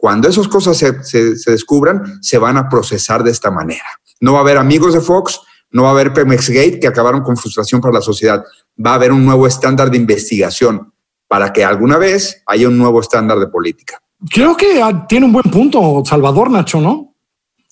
cuando 0.00 0.28
esas 0.28 0.48
cosas 0.48 0.78
se, 0.78 1.50
descubran, 1.50 2.22
se 2.22 2.38
van 2.38 2.56
a 2.56 2.70
procesar 2.70 3.22
de 3.22 3.30
esta 3.30 3.50
manera. 3.50 3.84
No 4.18 4.32
va 4.32 4.38
a 4.38 4.42
haber 4.42 4.56
amigos 4.56 4.94
de 4.94 5.00
Fox, 5.02 5.40
no 5.70 5.82
va 5.82 5.90
a 5.90 5.92
haber 5.92 6.14
Pemex 6.14 6.48
Gate 6.48 6.80
que 6.80 6.88
acabaron 6.88 7.22
con 7.22 7.36
frustración 7.36 7.82
para 7.82 7.94
la 7.94 8.00
sociedad. 8.00 8.42
Va 8.84 8.92
a 8.92 8.94
haber 8.94 9.12
un 9.12 9.26
nuevo 9.26 9.46
estándar 9.46 9.90
de 9.90 9.98
investigación 9.98 10.92
para 11.30 11.52
que 11.52 11.64
alguna 11.64 11.96
vez 11.96 12.42
haya 12.44 12.66
un 12.66 12.76
nuevo 12.76 13.00
estándar 13.00 13.38
de 13.38 13.46
política. 13.46 14.02
Creo 14.30 14.56
que 14.56 14.82
ah, 14.82 15.06
tiene 15.08 15.26
un 15.26 15.32
buen 15.32 15.48
punto 15.48 16.02
Salvador 16.04 16.50
Nacho, 16.50 16.80
¿no? 16.80 17.14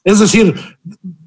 Es 0.04 0.20
decir, 0.20 0.54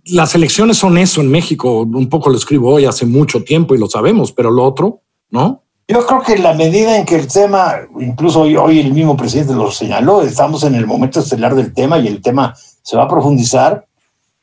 las 0.05 0.33
elecciones 0.33 0.77
son 0.77 0.97
eso 0.97 1.19
en 1.19 1.29
México. 1.29 1.81
Un 1.81 2.07
poco 2.07 2.29
lo 2.29 2.37
escribo 2.37 2.73
hoy 2.73 2.85
hace 2.85 3.05
mucho 3.05 3.43
tiempo 3.43 3.75
y 3.75 3.79
lo 3.79 3.89
sabemos, 3.89 4.31
pero 4.31 4.49
lo 4.49 4.63
otro, 4.63 5.01
¿no? 5.29 5.65
Yo 5.89 6.05
creo 6.05 6.21
que 6.21 6.37
la 6.37 6.53
medida 6.53 6.97
en 6.97 7.03
que 7.03 7.17
el 7.17 7.27
tema, 7.27 7.73
incluso 7.99 8.43
hoy, 8.43 8.79
el 8.79 8.93
mismo 8.93 9.17
presidente 9.17 9.53
lo 9.53 9.69
señaló, 9.69 10.21
estamos 10.21 10.63
en 10.63 10.75
el 10.75 10.87
momento 10.87 11.19
estelar 11.19 11.53
del 11.53 11.73
tema 11.73 11.99
y 11.99 12.07
el 12.07 12.21
tema 12.21 12.55
se 12.81 12.95
va 12.95 13.03
a 13.03 13.09
profundizar. 13.09 13.85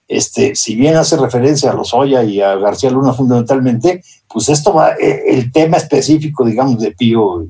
Este, 0.06 0.54
si 0.54 0.74
bien 0.74 0.96
hace 0.96 1.16
referencia 1.16 1.70
a 1.70 1.74
Lozoya 1.74 2.22
y 2.22 2.42
a 2.42 2.54
García 2.56 2.90
Luna 2.90 3.14
fundamentalmente, 3.14 4.02
pues 4.28 4.50
esto 4.50 4.74
va, 4.74 4.92
eh, 4.92 5.22
el 5.28 5.50
tema 5.50 5.78
específico, 5.78 6.44
digamos, 6.44 6.80
de 6.80 6.92
Pío 6.92 7.46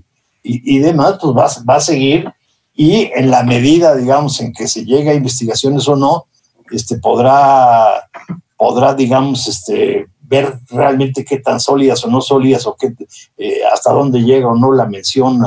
y, 0.50 0.78
demás, 0.78 1.18
pues 1.20 1.36
va, 1.36 1.64
va, 1.68 1.76
a 1.76 1.80
seguir 1.80 2.32
y 2.74 3.10
en 3.14 3.30
la 3.30 3.42
medida, 3.42 3.94
digamos, 3.94 4.40
en 4.40 4.52
que 4.52 4.66
se 4.66 4.84
llegue 4.84 5.10
a 5.10 5.14
investigaciones 5.14 5.86
o 5.88 5.96
no, 5.96 6.26
este, 6.70 6.98
podrá, 6.98 8.08
podrá, 8.56 8.94
digamos, 8.94 9.46
este, 9.46 10.06
ver 10.20 10.58
realmente 10.70 11.24
qué 11.24 11.38
tan 11.38 11.60
sólidas 11.60 12.04
o 12.04 12.08
no 12.08 12.20
sólidas 12.20 12.66
o 12.66 12.76
qué, 12.78 12.94
eh, 13.36 13.60
hasta 13.72 13.92
dónde 13.92 14.20
llega 14.20 14.48
o 14.48 14.56
no 14.56 14.72
la 14.72 14.86
mención 14.86 15.42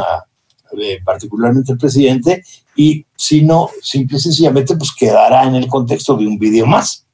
particularmente 1.03 1.73
el 1.73 1.77
presidente 1.77 2.43
y 2.75 3.05
si 3.15 3.41
no, 3.43 3.69
simple 3.81 4.17
y 4.17 4.21
sencillamente 4.21 4.75
pues 4.75 4.91
quedará 4.97 5.43
en 5.43 5.55
el 5.55 5.67
contexto 5.67 6.15
de 6.15 6.25
un 6.25 6.39
video 6.39 6.65
más. 6.65 7.05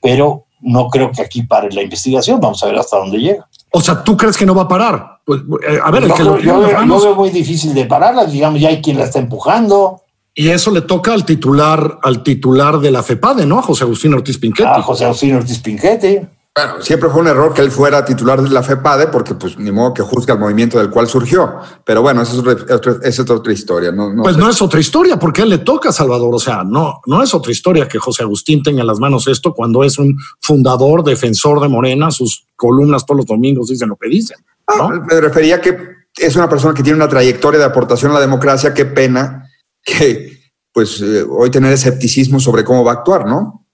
Pero 0.00 0.46
no 0.60 0.88
creo 0.88 1.10
que 1.12 1.22
aquí 1.22 1.42
pare 1.42 1.70
la 1.72 1.82
investigación, 1.82 2.40
vamos 2.40 2.62
a 2.62 2.66
ver 2.66 2.76
hasta 2.76 2.98
dónde 2.98 3.18
llega. 3.18 3.48
O 3.76 3.80
sea, 3.82 4.02
¿tú 4.02 4.16
crees 4.16 4.38
que 4.38 4.46
no 4.46 4.54
va 4.54 4.62
a 4.62 4.68
parar? 4.68 5.20
Pues, 5.22 5.42
eh, 5.68 5.78
a 5.84 5.90
ver, 5.90 6.04
el 6.04 6.14
que 6.14 6.24
lo 6.24 6.38
yo, 6.38 6.82
no 6.86 6.98
veo 6.98 7.14
muy 7.14 7.28
difícil 7.28 7.74
de 7.74 7.84
pararla, 7.84 8.24
digamos, 8.24 8.58
ya 8.58 8.70
hay 8.70 8.80
quien 8.80 8.96
la 8.96 9.04
está 9.04 9.18
empujando. 9.18 10.00
Y 10.34 10.48
eso 10.48 10.70
le 10.70 10.80
toca 10.80 11.12
al 11.12 11.26
titular, 11.26 11.98
al 12.02 12.22
titular 12.22 12.78
de 12.78 12.90
la 12.90 13.02
FEPADE, 13.02 13.44
¿no? 13.44 13.58
A 13.58 13.62
José 13.62 13.84
Agustín 13.84 14.14
Ortiz 14.14 14.38
Pinquete. 14.38 14.66
A 14.66 14.80
José 14.80 15.04
Agustín 15.04 15.34
Ortiz 15.34 15.58
Pinquete. 15.58 16.26
Bueno, 16.56 16.80
siempre 16.80 17.10
fue 17.10 17.20
un 17.20 17.26
error 17.26 17.52
que 17.52 17.60
él 17.60 17.70
fuera 17.70 18.02
titular 18.02 18.40
de 18.40 18.48
la 18.48 18.62
FEPADE 18.62 19.08
porque 19.08 19.34
pues 19.34 19.58
ni 19.58 19.70
modo 19.70 19.92
que 19.92 20.00
juzgue 20.00 20.32
al 20.32 20.38
movimiento 20.38 20.78
del 20.78 20.88
cual 20.88 21.06
surgió. 21.06 21.56
Pero 21.84 22.00
bueno, 22.00 22.22
esa 22.22 22.32
es 22.32 23.18
otra, 23.20 23.34
otra 23.34 23.52
historia. 23.52 23.92
No, 23.92 24.22
pues 24.22 24.38
no 24.38 24.48
es 24.48 24.62
otra 24.62 24.80
historia 24.80 25.18
porque 25.18 25.42
él 25.42 25.50
le 25.50 25.58
toca 25.58 25.90
a 25.90 25.92
Salvador. 25.92 26.34
O 26.34 26.38
sea, 26.38 26.64
no, 26.64 27.02
no 27.04 27.22
es 27.22 27.34
otra 27.34 27.52
historia 27.52 27.86
que 27.86 27.98
José 27.98 28.22
Agustín 28.22 28.62
tenga 28.62 28.80
en 28.80 28.86
las 28.86 28.98
manos 28.98 29.28
esto 29.28 29.52
cuando 29.52 29.84
es 29.84 29.98
un 29.98 30.16
fundador, 30.40 31.04
defensor 31.04 31.60
de 31.60 31.68
Morena. 31.68 32.10
Sus 32.10 32.46
columnas 32.56 33.04
todos 33.04 33.18
los 33.18 33.26
domingos 33.26 33.68
dicen 33.68 33.90
lo 33.90 33.96
que 33.96 34.08
dicen. 34.08 34.38
Ah, 34.66 34.88
me 34.88 35.20
refería 35.20 35.60
que 35.60 35.76
es 36.16 36.36
una 36.36 36.48
persona 36.48 36.72
que 36.72 36.82
tiene 36.82 36.96
una 36.96 37.08
trayectoria 37.08 37.60
de 37.60 37.66
aportación 37.66 38.12
a 38.12 38.14
la 38.14 38.20
democracia. 38.20 38.72
Qué 38.72 38.86
pena 38.86 39.46
que 39.84 40.40
pues 40.72 41.02
eh, 41.02 41.22
hoy 41.28 41.50
tener 41.50 41.74
escepticismo 41.74 42.40
sobre 42.40 42.64
cómo 42.64 42.82
va 42.82 42.92
a 42.92 42.94
actuar, 42.94 43.26
¿no? 43.26 43.65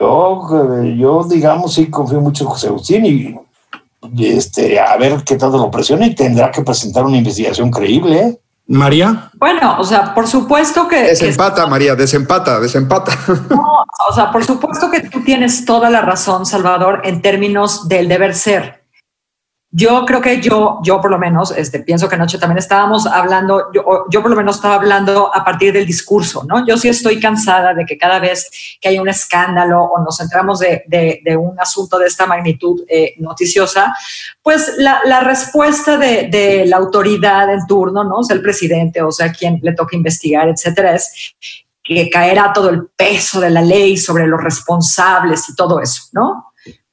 Yo, 0.00 0.82
yo, 0.96 1.24
digamos, 1.24 1.74
sí 1.74 1.90
confío 1.90 2.22
mucho 2.22 2.44
en 2.44 2.50
José 2.50 2.68
Agustín 2.68 3.04
y, 3.04 3.38
este, 4.18 4.80
a 4.80 4.96
ver 4.96 5.22
qué 5.24 5.36
tanto 5.36 5.58
lo 5.58 5.70
presiona 5.70 6.06
y 6.06 6.14
tendrá 6.14 6.50
que 6.50 6.62
presentar 6.62 7.04
una 7.04 7.18
investigación 7.18 7.70
creíble. 7.70 8.18
¿eh? 8.18 8.40
María. 8.66 9.30
Bueno, 9.34 9.76
o 9.78 9.84
sea, 9.84 10.14
por 10.14 10.26
supuesto 10.26 10.88
que... 10.88 11.02
Desempata, 11.02 11.66
María, 11.66 11.94
desempata, 11.94 12.60
desempata. 12.60 13.12
No, 13.50 13.84
o 14.08 14.14
sea, 14.14 14.30
por 14.32 14.44
supuesto 14.44 14.90
que 14.90 15.00
tú 15.00 15.22
tienes 15.22 15.64
toda 15.64 15.90
la 15.90 16.00
razón, 16.00 16.46
Salvador, 16.46 17.02
en 17.04 17.20
términos 17.20 17.88
del 17.88 18.08
deber 18.08 18.34
ser. 18.34 18.79
Yo 19.72 20.04
creo 20.04 20.20
que 20.20 20.40
yo, 20.40 20.80
yo 20.82 21.00
por 21.00 21.12
lo 21.12 21.18
menos, 21.18 21.52
este, 21.52 21.78
pienso 21.78 22.08
que 22.08 22.16
anoche 22.16 22.38
también 22.38 22.58
estábamos 22.58 23.06
hablando, 23.06 23.70
yo, 23.72 24.04
yo 24.10 24.20
por 24.20 24.30
lo 24.30 24.36
menos 24.36 24.56
estaba 24.56 24.74
hablando 24.74 25.32
a 25.32 25.44
partir 25.44 25.72
del 25.72 25.86
discurso, 25.86 26.42
¿no? 26.44 26.66
Yo 26.66 26.76
sí 26.76 26.88
estoy 26.88 27.20
cansada 27.20 27.72
de 27.72 27.86
que 27.86 27.96
cada 27.96 28.18
vez 28.18 28.50
que 28.80 28.88
hay 28.88 28.98
un 28.98 29.08
escándalo 29.08 29.84
o 29.84 30.02
nos 30.02 30.18
entramos 30.20 30.58
de, 30.58 30.82
de, 30.88 31.36
un 31.36 31.58
asunto 31.60 31.98
de 32.00 32.08
esta 32.08 32.26
magnitud 32.26 32.82
eh, 32.88 33.14
noticiosa, 33.18 33.94
pues 34.42 34.74
la, 34.76 35.20
respuesta 35.20 35.96
de, 35.96 36.26
de, 36.28 36.66
la 36.66 36.78
autoridad 36.78 37.52
en 37.54 37.64
turno, 37.68 38.02
¿no? 38.02 38.16
O 38.16 38.24
sea, 38.24 38.34
el 38.34 38.42
presidente, 38.42 39.00
o 39.02 39.12
sea, 39.12 39.30
quien 39.30 39.60
le 39.62 39.74
toca 39.74 39.94
investigar, 39.94 40.48
etcétera, 40.48 40.96
es 40.96 41.34
que 41.84 42.10
caerá 42.10 42.52
todo 42.52 42.70
el 42.70 42.88
peso 42.88 43.40
de 43.40 43.50
la 43.50 43.62
ley 43.62 43.96
sobre 43.96 44.26
los 44.26 44.42
responsables 44.42 45.48
y 45.48 45.54
todo 45.54 45.80
eso, 45.80 46.04
¿no? 46.12 46.49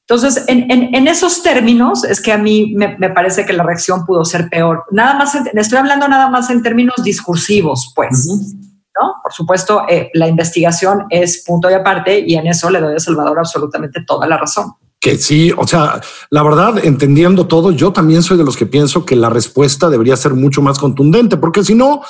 Entonces, 0.09 0.45
en, 0.47 1.05
esos 1.05 1.43
términos 1.43 2.05
es 2.05 2.21
que 2.21 2.31
a 2.31 2.37
mí 2.37 2.73
me, 2.77 3.09
parece 3.09 3.45
que 3.45 3.51
la 3.51 3.63
reacción 3.63 4.05
pudo 4.05 4.23
ser 4.23 4.47
peor. 4.49 4.85
Nada 4.89 5.15
más, 5.15 5.35
estoy 5.35 5.77
hablando 5.77 6.07
nada 6.07 6.29
más 6.29 6.49
en 6.49 6.63
términos 6.63 6.95
discursivos, 7.03 7.91
pues. 7.93 8.25
¿no? 8.25 9.15
Por 9.21 9.33
supuesto, 9.33 9.83
eh, 9.89 10.09
la 10.13 10.29
investigación 10.29 11.03
es 11.09 11.43
punto 11.45 11.69
y 11.69 11.73
aparte 11.73 12.23
y 12.25 12.35
en 12.35 12.47
eso 12.47 12.69
le 12.69 12.79
doy 12.79 12.95
a 12.95 12.99
Salvador 12.99 13.37
absolutamente 13.37 14.01
toda 14.07 14.25
la 14.27 14.37
razón. 14.37 14.71
Que 14.97 15.17
sí, 15.17 15.51
o 15.55 15.67
sea, 15.67 15.99
la 16.29 16.41
verdad, 16.41 16.85
entendiendo 16.85 17.45
todo, 17.45 17.71
yo 17.71 17.91
también 17.91 18.23
soy 18.23 18.37
de 18.37 18.45
los 18.45 18.55
que 18.55 18.65
pienso 18.65 19.05
que 19.05 19.17
la 19.17 19.29
respuesta 19.29 19.89
debería 19.89 20.15
ser 20.15 20.33
mucho 20.35 20.61
más 20.61 20.79
contundente, 20.79 21.35
porque 21.35 21.65
si 21.65 21.75
no, 21.75 22.01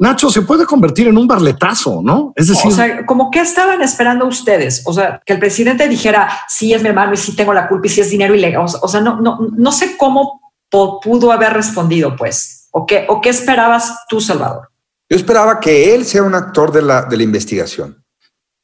Nacho, 0.00 0.30
se 0.30 0.42
puede 0.42 0.64
convertir 0.64 1.08
en 1.08 1.18
un 1.18 1.26
barletazo, 1.26 2.00
¿no? 2.04 2.32
Es 2.36 2.46
decir, 2.46 2.70
o 2.70 2.74
sea, 2.74 3.04
como 3.04 3.30
que 3.32 3.40
estaban 3.40 3.82
esperando 3.82 4.26
ustedes, 4.26 4.82
o 4.84 4.92
sea, 4.92 5.20
que 5.26 5.32
el 5.32 5.40
presidente 5.40 5.88
dijera, 5.88 6.30
sí 6.48 6.72
es 6.72 6.82
mi 6.82 6.88
hermano 6.88 7.14
y 7.14 7.16
sí 7.16 7.34
tengo 7.34 7.52
la 7.52 7.68
culpa 7.68 7.88
y 7.88 7.90
sí 7.90 8.00
es 8.00 8.10
dinero 8.10 8.34
ilegal. 8.34 8.66
O 8.80 8.88
sea, 8.88 9.00
no, 9.00 9.20
no, 9.20 9.38
no 9.56 9.72
sé 9.72 9.96
cómo 9.96 10.40
pudo 10.70 11.32
haber 11.32 11.52
respondido, 11.52 12.14
pues, 12.14 12.68
o 12.70 12.86
qué, 12.86 13.06
o 13.08 13.20
qué 13.20 13.30
esperabas 13.30 14.04
tú, 14.08 14.20
Salvador. 14.20 14.68
Yo 15.10 15.16
esperaba 15.16 15.58
que 15.58 15.94
él 15.94 16.04
sea 16.04 16.22
un 16.22 16.34
actor 16.34 16.70
de 16.70 16.82
la, 16.82 17.02
de 17.02 17.16
la 17.16 17.22
investigación. 17.22 18.04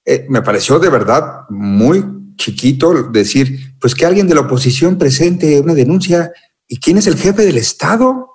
Eh, 0.05 0.27
me 0.29 0.43
pareció 0.43 0.79
de 0.79 0.91
verdad 0.91 1.49
muy 1.49 2.05
chiquito 2.37 2.93
decir, 3.11 3.75
pues 3.81 3.95
que 3.95 4.05
alguien 4.05 4.29
de 4.29 4.35
la 4.35 4.43
oposición 4.43 4.99
presente 4.99 5.61
una 5.61 5.75
denuncia. 5.75 6.31
¿Y 6.69 6.79
quién 6.79 6.99
es 6.99 7.07
el 7.07 7.17
jefe 7.17 7.43
del 7.43 7.57
Estado? 7.57 8.31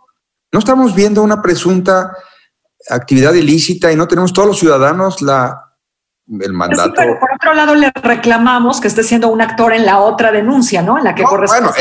No 0.51 0.59
estamos 0.59 0.95
viendo 0.95 1.21
una 1.21 1.41
presunta 1.41 2.11
actividad 2.89 3.33
ilícita 3.33 3.91
y 3.91 3.95
no 3.95 4.07
tenemos 4.07 4.33
todos 4.33 4.47
los 4.47 4.59
ciudadanos 4.59 5.21
la, 5.21 5.69
el 6.27 6.53
mandato. 6.53 6.93
pero 6.95 7.19
por 7.19 7.29
otro 7.33 7.53
lado 7.53 7.75
le 7.75 7.91
reclamamos 8.03 8.79
que 8.79 8.87
esté 8.87 9.03
siendo 9.03 9.29
un 9.29 9.41
actor 9.41 9.73
en 9.73 9.85
la 9.85 9.99
otra 9.99 10.31
denuncia, 10.31 10.81
¿no? 10.81 10.97
En 10.97 11.03
la 11.03 11.15
que 11.15 11.23
corresponde. 11.23 11.71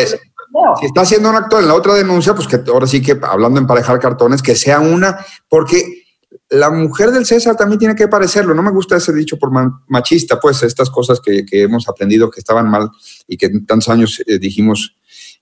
Bueno, 0.51 0.77
si 0.81 0.87
está 0.87 1.05
siendo 1.05 1.29
un 1.29 1.37
actor 1.37 1.63
en 1.63 1.69
la 1.69 1.75
otra 1.75 1.95
denuncia, 1.95 2.35
pues 2.35 2.49
que 2.49 2.63
ahora 2.71 2.87
sí 2.87 3.03
que 3.03 3.19
hablando 3.23 3.57
de 3.57 3.63
emparejar 3.63 3.99
cartones, 3.99 4.43
que 4.43 4.57
sea 4.57 4.81
una, 4.81 5.19
porque 5.49 6.05
la 6.51 6.71
mujer 6.71 7.11
del 7.11 7.27
César 7.27 7.57
también 7.57 7.79
tiene 7.79 7.95
que 7.95 8.09
parecerlo. 8.09 8.55
No 8.55 8.63
me 8.63 8.71
gusta 8.71 8.97
ese 8.97 9.13
dicho 9.13 9.39
por 9.39 9.51
machista, 9.89 10.41
pues 10.41 10.63
estas 10.63 10.89
cosas 10.91 11.21
que, 11.21 11.45
hemos 11.51 11.89
aprendido 11.89 12.31
que 12.31 12.41
estaban 12.41 12.71
mal 12.71 12.91
y 13.27 13.37
que 13.37 13.47
en 13.47 13.67
tantos 13.67 13.89
años 13.89 14.23
eh, 14.27 14.39
dijimos 14.39 14.97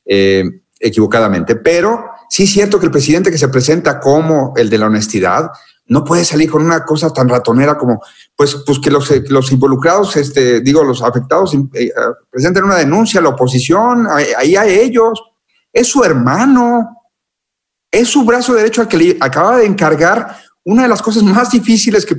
eh, 0.04 0.44
equivocadamente. 0.78 1.56
Pero 1.56 2.04
sí 2.28 2.45
es 2.45 2.50
cierto 2.50 2.78
que 2.78 2.87
el 2.87 2.92
presidente 2.92 3.30
que 3.30 3.38
se 3.38 3.49
presenta 3.49 4.00
como 4.00 4.52
el 4.56 4.71
de 4.71 4.78
la 4.78 4.87
honestidad 4.87 5.50
no 5.88 6.04
puede 6.04 6.25
salir 6.25 6.50
con 6.50 6.64
una 6.64 6.85
cosa 6.85 7.12
tan 7.12 7.28
ratonera 7.28 7.78
como, 7.78 8.02
pues, 8.35 8.56
pues 8.66 8.78
que 8.80 8.90
los, 8.90 9.09
los 9.28 9.52
involucrados, 9.52 10.16
este, 10.16 10.61
digo, 10.61 10.83
los 10.83 11.00
afectados 11.02 11.54
eh, 11.75 11.92
presenten 12.30 12.64
una 12.64 12.76
denuncia 12.76 13.21
a 13.21 13.23
la 13.23 13.28
oposición, 13.30 14.09
ahí 14.09 14.56
a 14.56 14.66
ellos. 14.66 15.23
Es 15.73 15.87
su 15.88 16.02
hermano, 16.02 17.06
es 17.90 18.09
su 18.09 18.25
brazo 18.25 18.54
derecho 18.54 18.80
al 18.80 18.88
que 18.88 18.97
le 18.97 19.16
acaba 19.21 19.59
de 19.59 19.66
encargar 19.66 20.37
una 20.64 20.83
de 20.83 20.88
las 20.88 21.02
cosas 21.02 21.23
más 21.23 21.52
difíciles 21.52 22.04
que 22.04 22.16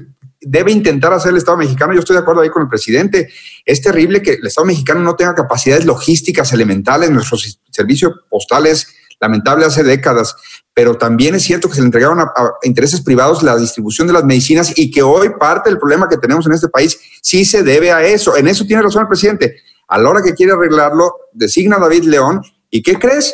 debe 0.50 0.72
intentar 0.72 1.14
hacer 1.14 1.32
el 1.32 1.38
Estado 1.38 1.58
mexicano. 1.58 1.94
Yo 1.94 2.00
estoy 2.00 2.16
de 2.16 2.22
acuerdo 2.22 2.42
ahí 2.42 2.50
con 2.50 2.62
el 2.62 2.70
presidente. 2.70 3.30
Es 3.66 3.82
terrible 3.82 4.22
que 4.22 4.34
el 4.34 4.48
Estado 4.48 4.66
mexicano 4.66 5.02
no 5.02 5.16
tenga 5.16 5.36
capacidades 5.36 5.86
logísticas 5.86 6.54
elementales. 6.54 7.12
Nuestros 7.12 7.60
servicios 7.72 8.14
postales 8.30 8.88
lamentable 9.20 9.66
hace 9.66 9.84
décadas, 9.84 10.36
pero 10.74 10.96
también 10.96 11.34
es 11.34 11.44
cierto 11.44 11.68
que 11.68 11.74
se 11.74 11.82
le 11.82 11.88
entregaron 11.88 12.20
a, 12.20 12.24
a, 12.36 12.52
intereses 12.62 13.02
privados 13.02 13.42
la 13.42 13.58
distribución 13.58 14.06
de 14.06 14.14
las 14.14 14.24
medicinas 14.24 14.78
y 14.78 14.92
que 14.92 15.02
hoy 15.02 15.32
parte 15.40 15.72
del 15.72 15.80
problema 15.80 16.08
que 16.08 16.18
tenemos 16.18 16.46
en 16.46 16.54
este 16.54 16.70
país 16.70 17.00
sí 17.22 17.44
se 17.44 17.64
debe 17.64 17.92
a 17.92 18.04
eso. 18.04 18.38
En 18.38 18.48
eso 18.48 18.66
tiene 18.66 18.84
razón 18.84 19.02
el 19.02 19.08
presidente. 19.08 19.56
A 19.88 19.98
la 19.98 20.10
hora 20.10 20.22
que 20.22 20.34
quiere 20.34 20.52
arreglarlo, 20.54 21.14
designa 21.34 21.78
a 21.78 21.80
David 21.80 22.04
León 22.04 22.42
y 22.70 22.82
¿qué 22.82 23.00
crees? 23.00 23.34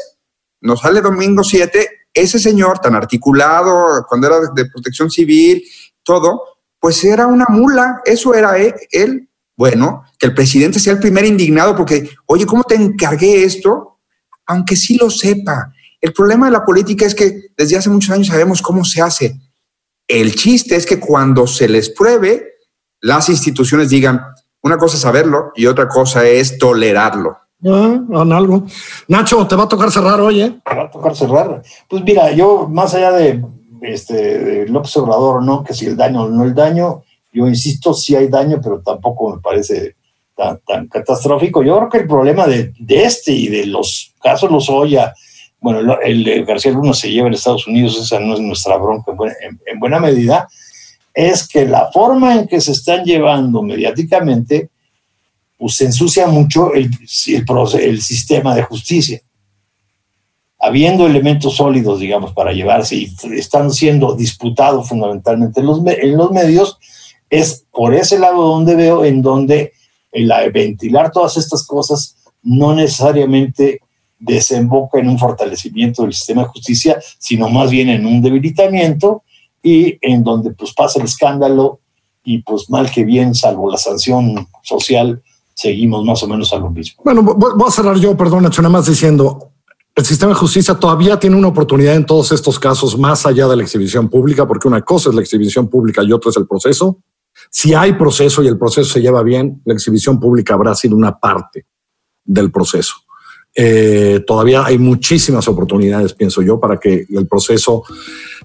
Nos 0.61 0.79
sale 0.79 1.01
domingo 1.01 1.43
7, 1.43 1.89
ese 2.13 2.39
señor 2.39 2.79
tan 2.79 2.95
articulado, 2.95 4.05
cuando 4.07 4.27
era 4.27 4.37
de 4.55 4.65
protección 4.67 5.09
civil, 5.09 5.63
todo, 6.03 6.52
pues 6.83 7.01
era 7.05 7.27
una 7.27 7.45
mula, 7.47 8.01
eso 8.03 8.33
era 8.33 8.59
e, 8.59 8.75
él. 8.91 9.29
Bueno, 9.55 10.03
que 10.19 10.25
el 10.25 10.33
presidente 10.33 10.81
sea 10.81 10.91
el 10.91 10.99
primer 10.99 11.23
indignado 11.23 11.77
porque, 11.77 12.09
oye, 12.25 12.45
¿cómo 12.45 12.63
te 12.63 12.75
encargué 12.75 13.45
esto? 13.45 14.01
Aunque 14.47 14.75
sí 14.75 14.97
lo 14.97 15.09
sepa. 15.09 15.71
El 16.01 16.11
problema 16.11 16.47
de 16.47 16.51
la 16.51 16.65
política 16.65 17.05
es 17.05 17.15
que 17.15 17.51
desde 17.55 17.77
hace 17.77 17.89
muchos 17.89 18.13
años 18.13 18.27
sabemos 18.27 18.61
cómo 18.61 18.83
se 18.83 19.01
hace. 19.01 19.39
El 20.09 20.35
chiste 20.35 20.75
es 20.75 20.85
que 20.85 20.99
cuando 20.99 21.47
se 21.47 21.69
les 21.69 21.89
pruebe, 21.89 22.55
las 22.99 23.29
instituciones 23.29 23.87
digan, 23.87 24.21
una 24.61 24.77
cosa 24.77 24.97
es 24.97 25.03
saberlo 25.03 25.53
y 25.55 25.67
otra 25.67 25.87
cosa 25.87 26.27
es 26.27 26.57
tolerarlo. 26.57 27.37
Ah, 27.65 27.97
algo. 28.35 28.67
Nacho, 29.07 29.47
te 29.47 29.55
va 29.55 29.63
a 29.63 29.69
tocar 29.69 29.89
cerrar 29.89 30.19
hoy, 30.19 30.41
¿eh? 30.41 30.59
Te 30.65 30.75
va 30.75 30.83
a 30.83 30.91
tocar 30.91 31.15
cerrar. 31.15 31.63
Pues 31.87 32.03
mira, 32.03 32.33
yo, 32.33 32.67
más 32.67 32.93
allá 32.93 33.13
de, 33.13 33.41
este, 33.83 34.67
López 34.67 34.95
Obrador, 34.97 35.43
¿no? 35.43 35.63
Que 35.63 35.73
si 35.73 35.85
el 35.85 35.97
daño 35.97 36.23
o 36.23 36.29
no 36.29 36.43
el 36.43 36.53
daño, 36.53 37.03
yo 37.31 37.47
insisto, 37.47 37.93
sí 37.93 38.15
hay 38.15 38.27
daño, 38.27 38.59
pero 38.61 38.81
tampoco 38.81 39.35
me 39.35 39.41
parece 39.41 39.95
tan, 40.35 40.59
tan 40.65 40.87
catastrófico. 40.87 41.63
Yo 41.63 41.77
creo 41.77 41.89
que 41.89 41.97
el 41.99 42.07
problema 42.07 42.47
de, 42.47 42.73
de 42.79 43.03
este 43.03 43.31
y 43.31 43.47
de 43.47 43.65
los 43.65 44.13
casos 44.21 44.51
los 44.51 44.69
Oya, 44.69 45.13
bueno, 45.59 45.97
el, 46.01 46.45
García 46.45 46.71
Luna 46.71 46.93
se 46.93 47.11
lleva 47.11 47.27
en 47.27 47.33
Estados 47.33 47.67
Unidos, 47.67 47.97
esa 47.97 48.19
no 48.19 48.33
es 48.33 48.39
nuestra 48.39 48.77
bronca 48.77 49.11
en 49.11 49.17
buena, 49.17 49.35
en, 49.41 49.59
en 49.65 49.79
buena 49.79 49.99
medida, 49.99 50.47
es 51.13 51.47
que 51.47 51.65
la 51.65 51.91
forma 51.91 52.35
en 52.35 52.47
que 52.47 52.59
se 52.59 52.71
están 52.71 53.03
llevando 53.03 53.61
mediáticamente, 53.61 54.69
pues 55.57 55.75
se 55.75 55.85
ensucia 55.85 56.27
mucho 56.27 56.73
el, 56.73 56.89
el, 57.27 57.45
el, 57.79 58.01
sistema 58.01 58.55
de 58.55 58.63
justicia. 58.63 59.21
Habiendo 60.65 61.05
elementos 61.05 61.57
sólidos, 61.57 61.99
digamos, 61.99 62.31
para 62.31 62.53
llevarse 62.53 62.95
y 62.95 63.13
están 63.35 63.69
siendo 63.69 64.15
disputados 64.15 64.87
fundamentalmente 64.87 65.59
en 65.59 65.67
los, 66.15 66.31
medios, 66.31 66.77
es 67.29 67.65
por 67.69 67.93
ese 67.93 68.17
lado 68.17 68.41
donde 68.41 68.75
veo 68.75 69.03
en 69.03 69.21
donde 69.21 69.73
el 70.13 70.31
ventilar 70.53 71.11
todas 71.11 71.35
estas 71.35 71.67
cosas 71.67 72.15
no 72.41 72.73
necesariamente 72.73 73.81
desemboca 74.19 74.99
en 74.99 75.09
un 75.09 75.19
fortalecimiento 75.19 76.03
del 76.03 76.13
sistema 76.13 76.43
de 76.43 76.47
justicia, 76.47 76.97
sino 77.17 77.49
más 77.49 77.69
bien 77.69 77.89
en 77.89 78.05
un 78.05 78.21
debilitamiento 78.21 79.23
y 79.61 79.97
en 80.01 80.23
donde 80.23 80.51
pues 80.51 80.73
pasa 80.73 80.99
el 80.99 81.05
escándalo 81.05 81.81
y 82.23 82.37
pues 82.41 82.69
mal 82.69 82.89
que 82.89 83.03
bien, 83.03 83.35
salvo 83.35 83.69
la 83.69 83.77
sanción 83.77 84.47
social, 84.61 85.21
seguimos 85.53 86.05
más 86.05 86.23
o 86.23 86.27
menos 86.27 86.53
a 86.53 86.57
lo 86.57 86.69
mismo. 86.69 87.03
Bueno, 87.03 87.21
voy 87.21 87.67
a 87.67 87.71
cerrar 87.71 87.97
yo, 87.97 88.15
perdón, 88.15 88.43
Nacho, 88.43 88.61
nada 88.61 88.71
más 88.71 88.87
diciendo, 88.87 89.52
el 89.95 90.05
sistema 90.05 90.31
de 90.31 90.39
justicia 90.39 90.73
todavía 90.75 91.19
tiene 91.19 91.35
una 91.35 91.49
oportunidad 91.49 91.95
en 91.95 92.05
todos 92.05 92.31
estos 92.31 92.57
casos 92.57 92.97
más 92.97 93.25
allá 93.25 93.47
de 93.47 93.55
la 93.55 93.63
exhibición 93.63 94.09
pública, 94.09 94.47
porque 94.47 94.67
una 94.67 94.81
cosa 94.81 95.09
es 95.09 95.15
la 95.15 95.21
exhibición 95.21 95.69
pública 95.69 96.01
y 96.03 96.11
otra 96.11 96.31
es 96.31 96.37
el 96.37 96.47
proceso. 96.47 96.99
Si 97.51 97.73
hay 97.75 97.93
proceso 97.93 98.41
y 98.41 98.47
el 98.47 98.57
proceso 98.57 98.91
se 98.91 99.01
lleva 99.01 99.21
bien, 99.21 99.61
la 99.65 99.73
exhibición 99.73 100.19
pública 100.19 100.55
habrá 100.55 100.73
sido 100.73 100.95
una 100.95 101.19
parte 101.19 101.67
del 102.23 102.51
proceso. 102.51 102.95
Eh, 103.55 104.23
todavía 104.25 104.65
hay 104.65 104.79
muchísimas 104.79 105.47
oportunidades, 105.47 106.13
pienso 106.13 106.41
yo, 106.41 106.59
para 106.59 106.79
que 106.79 107.05
el 107.07 107.27
proceso, 107.27 107.83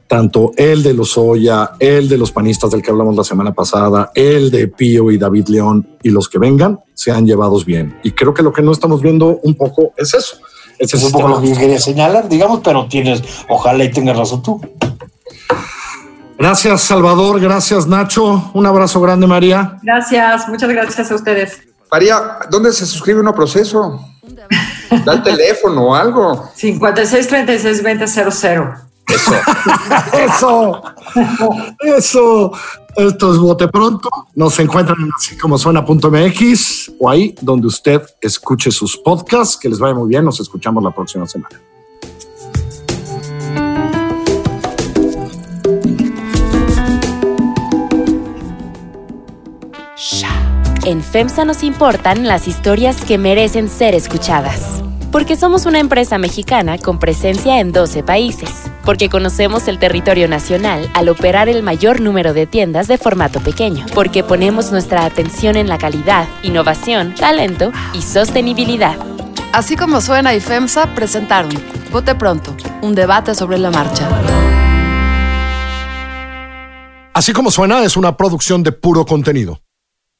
tanto 0.06 0.52
el 0.54 0.82
de 0.82 0.92
los 0.92 1.16
Oya, 1.16 1.72
el 1.78 2.10
de 2.10 2.18
los 2.18 2.30
panistas 2.30 2.70
del 2.72 2.82
que 2.82 2.90
hablamos 2.90 3.16
la 3.16 3.24
semana 3.24 3.54
pasada, 3.54 4.10
el 4.14 4.50
de 4.50 4.68
Pío 4.68 5.10
y 5.10 5.16
David 5.16 5.48
León 5.48 5.96
y 6.02 6.10
los 6.10 6.28
que 6.28 6.38
vengan, 6.38 6.80
sean 6.92 7.26
llevados 7.26 7.64
bien. 7.64 7.98
Y 8.02 8.10
creo 8.10 8.34
que 8.34 8.42
lo 8.42 8.52
que 8.52 8.60
no 8.60 8.72
estamos 8.72 9.00
viendo 9.00 9.40
un 9.42 9.54
poco 9.54 9.94
es 9.96 10.12
eso. 10.12 10.36
Ese 10.78 10.96
es 10.96 11.04
un 11.04 11.12
poco 11.12 11.28
lo 11.28 11.40
que 11.40 11.52
quería 11.52 11.80
señalar, 11.80 12.28
digamos, 12.28 12.60
pero 12.62 12.86
tienes, 12.86 13.22
ojalá 13.48 13.84
y 13.84 13.90
tengas 13.90 14.16
razón 14.16 14.42
tú. 14.42 14.60
Gracias, 16.38 16.82
Salvador. 16.82 17.40
Gracias, 17.40 17.86
Nacho. 17.86 18.50
Un 18.54 18.64
abrazo 18.64 19.00
grande, 19.00 19.26
María. 19.26 19.76
Gracias, 19.82 20.48
muchas 20.48 20.68
gracias 20.68 21.10
a 21.10 21.14
ustedes. 21.16 21.58
María, 21.90 22.38
¿dónde 22.48 22.72
se 22.72 22.86
suscribe 22.86 23.20
uno 23.20 23.34
proceso? 23.34 24.00
Da 25.04 25.12
el 25.12 25.22
teléfono 25.22 25.88
o 25.88 25.94
algo. 25.94 26.48
56 26.54 27.28
36 27.28 27.82
20 27.82 28.06
00. 28.06 28.87
Eso. 29.08 29.34
Eso. 30.12 30.82
Eso. 31.80 32.52
Esto 32.96 33.32
es 33.32 33.38
Bote 33.38 33.68
Pronto. 33.68 34.08
Nos 34.34 34.58
encuentran 34.58 35.00
en 35.00 35.10
así 35.16 35.36
como 35.38 35.56
suena.mx 35.56 36.92
o 36.98 37.08
ahí 37.08 37.34
donde 37.40 37.66
usted 37.66 38.02
escuche 38.20 38.70
sus 38.70 38.96
podcasts. 38.96 39.56
Que 39.56 39.68
les 39.68 39.78
vaya 39.78 39.94
muy 39.94 40.08
bien. 40.08 40.24
Nos 40.24 40.40
escuchamos 40.40 40.82
la 40.82 40.90
próxima 40.90 41.26
semana. 41.26 41.58
En 50.88 51.02
FEMSA 51.02 51.44
nos 51.44 51.64
importan 51.64 52.26
las 52.26 52.48
historias 52.48 53.04
que 53.04 53.18
merecen 53.18 53.68
ser 53.68 53.94
escuchadas. 53.94 54.82
Porque 55.10 55.36
somos 55.36 55.64
una 55.64 55.78
empresa 55.78 56.18
mexicana 56.18 56.76
con 56.76 56.98
presencia 56.98 57.60
en 57.60 57.72
12 57.72 58.02
países. 58.02 58.70
Porque 58.84 59.08
conocemos 59.08 59.66
el 59.66 59.78
territorio 59.78 60.28
nacional 60.28 60.90
al 60.92 61.08
operar 61.08 61.48
el 61.48 61.62
mayor 61.62 62.02
número 62.02 62.34
de 62.34 62.46
tiendas 62.46 62.88
de 62.88 62.98
formato 62.98 63.40
pequeño. 63.40 63.86
Porque 63.94 64.22
ponemos 64.22 64.70
nuestra 64.70 65.06
atención 65.06 65.56
en 65.56 65.66
la 65.66 65.78
calidad, 65.78 66.28
innovación, 66.42 67.14
talento 67.14 67.72
y 67.94 68.02
sostenibilidad. 68.02 68.98
Así 69.52 69.76
como 69.76 70.02
suena 70.02 70.34
y 70.34 70.40
FEMSA 70.40 70.94
presentaron 70.94 71.52
Vote 71.90 72.14
Pronto, 72.14 72.54
un 72.82 72.94
debate 72.94 73.34
sobre 73.34 73.56
la 73.56 73.70
marcha. 73.70 74.06
Así 77.14 77.32
como 77.32 77.50
suena 77.50 77.82
es 77.82 77.96
una 77.96 78.16
producción 78.18 78.62
de 78.62 78.72
puro 78.72 79.06
contenido. 79.06 79.62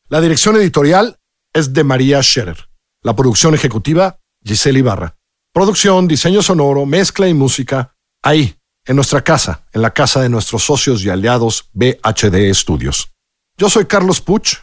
La 0.09 0.23
dirección 0.23 0.57
editorial 0.57 1.19
es 1.53 1.75
de 1.75 1.85
María 1.85 2.23
Scherer. 2.23 2.71
La 3.03 3.15
producción 3.15 3.55
ejecutiva, 3.55 4.19
Giselle 4.45 4.79
Ibarra. 4.79 5.17
Producción, 5.53 6.07
diseño 6.09 6.43
sonoro, 6.43 6.87
mezcla 6.87 7.29
y 7.29 7.35
música, 7.35 7.95
ahí, 8.23 8.57
en 8.87 8.97
nuestra 8.97 9.23
casa, 9.23 9.67
en 9.73 9.83
la 9.83 9.93
casa 9.93 10.21
de 10.21 10.29
nuestros 10.29 10.65
socios 10.65 11.05
y 11.05 11.11
aliados 11.11 11.69
BHD 11.73 12.53
Studios. 12.55 13.11
Yo 13.57 13.69
soy 13.69 13.87
Carlos 13.87 14.21
Puch, 14.21 14.59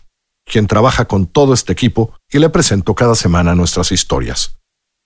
quien 0.46 0.68
trabaja 0.68 1.06
con 1.06 1.28
todo 1.28 1.54
este 1.54 1.74
equipo 1.74 2.14
y 2.32 2.40
le 2.40 2.50
presento 2.50 2.96
cada 2.96 3.16
semana 3.16 3.56
nuestras 3.56 3.92
historias. 3.92 4.58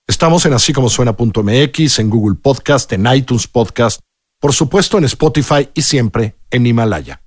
Estamos 0.08 0.46
en 0.46 0.54
así 0.54 0.74
como 0.74 0.90
en 2.00 2.10
Google 2.10 2.38
Podcast, 2.42 2.92
en 2.94 3.08
iTunes 3.14 3.48
Podcast, 3.48 4.00
por 4.40 4.54
supuesto 4.54 4.98
en 4.98 5.04
Spotify 5.06 5.70
y 5.74 5.82
siempre 5.82 6.38
en 6.50 6.66
Himalaya. 6.66 7.22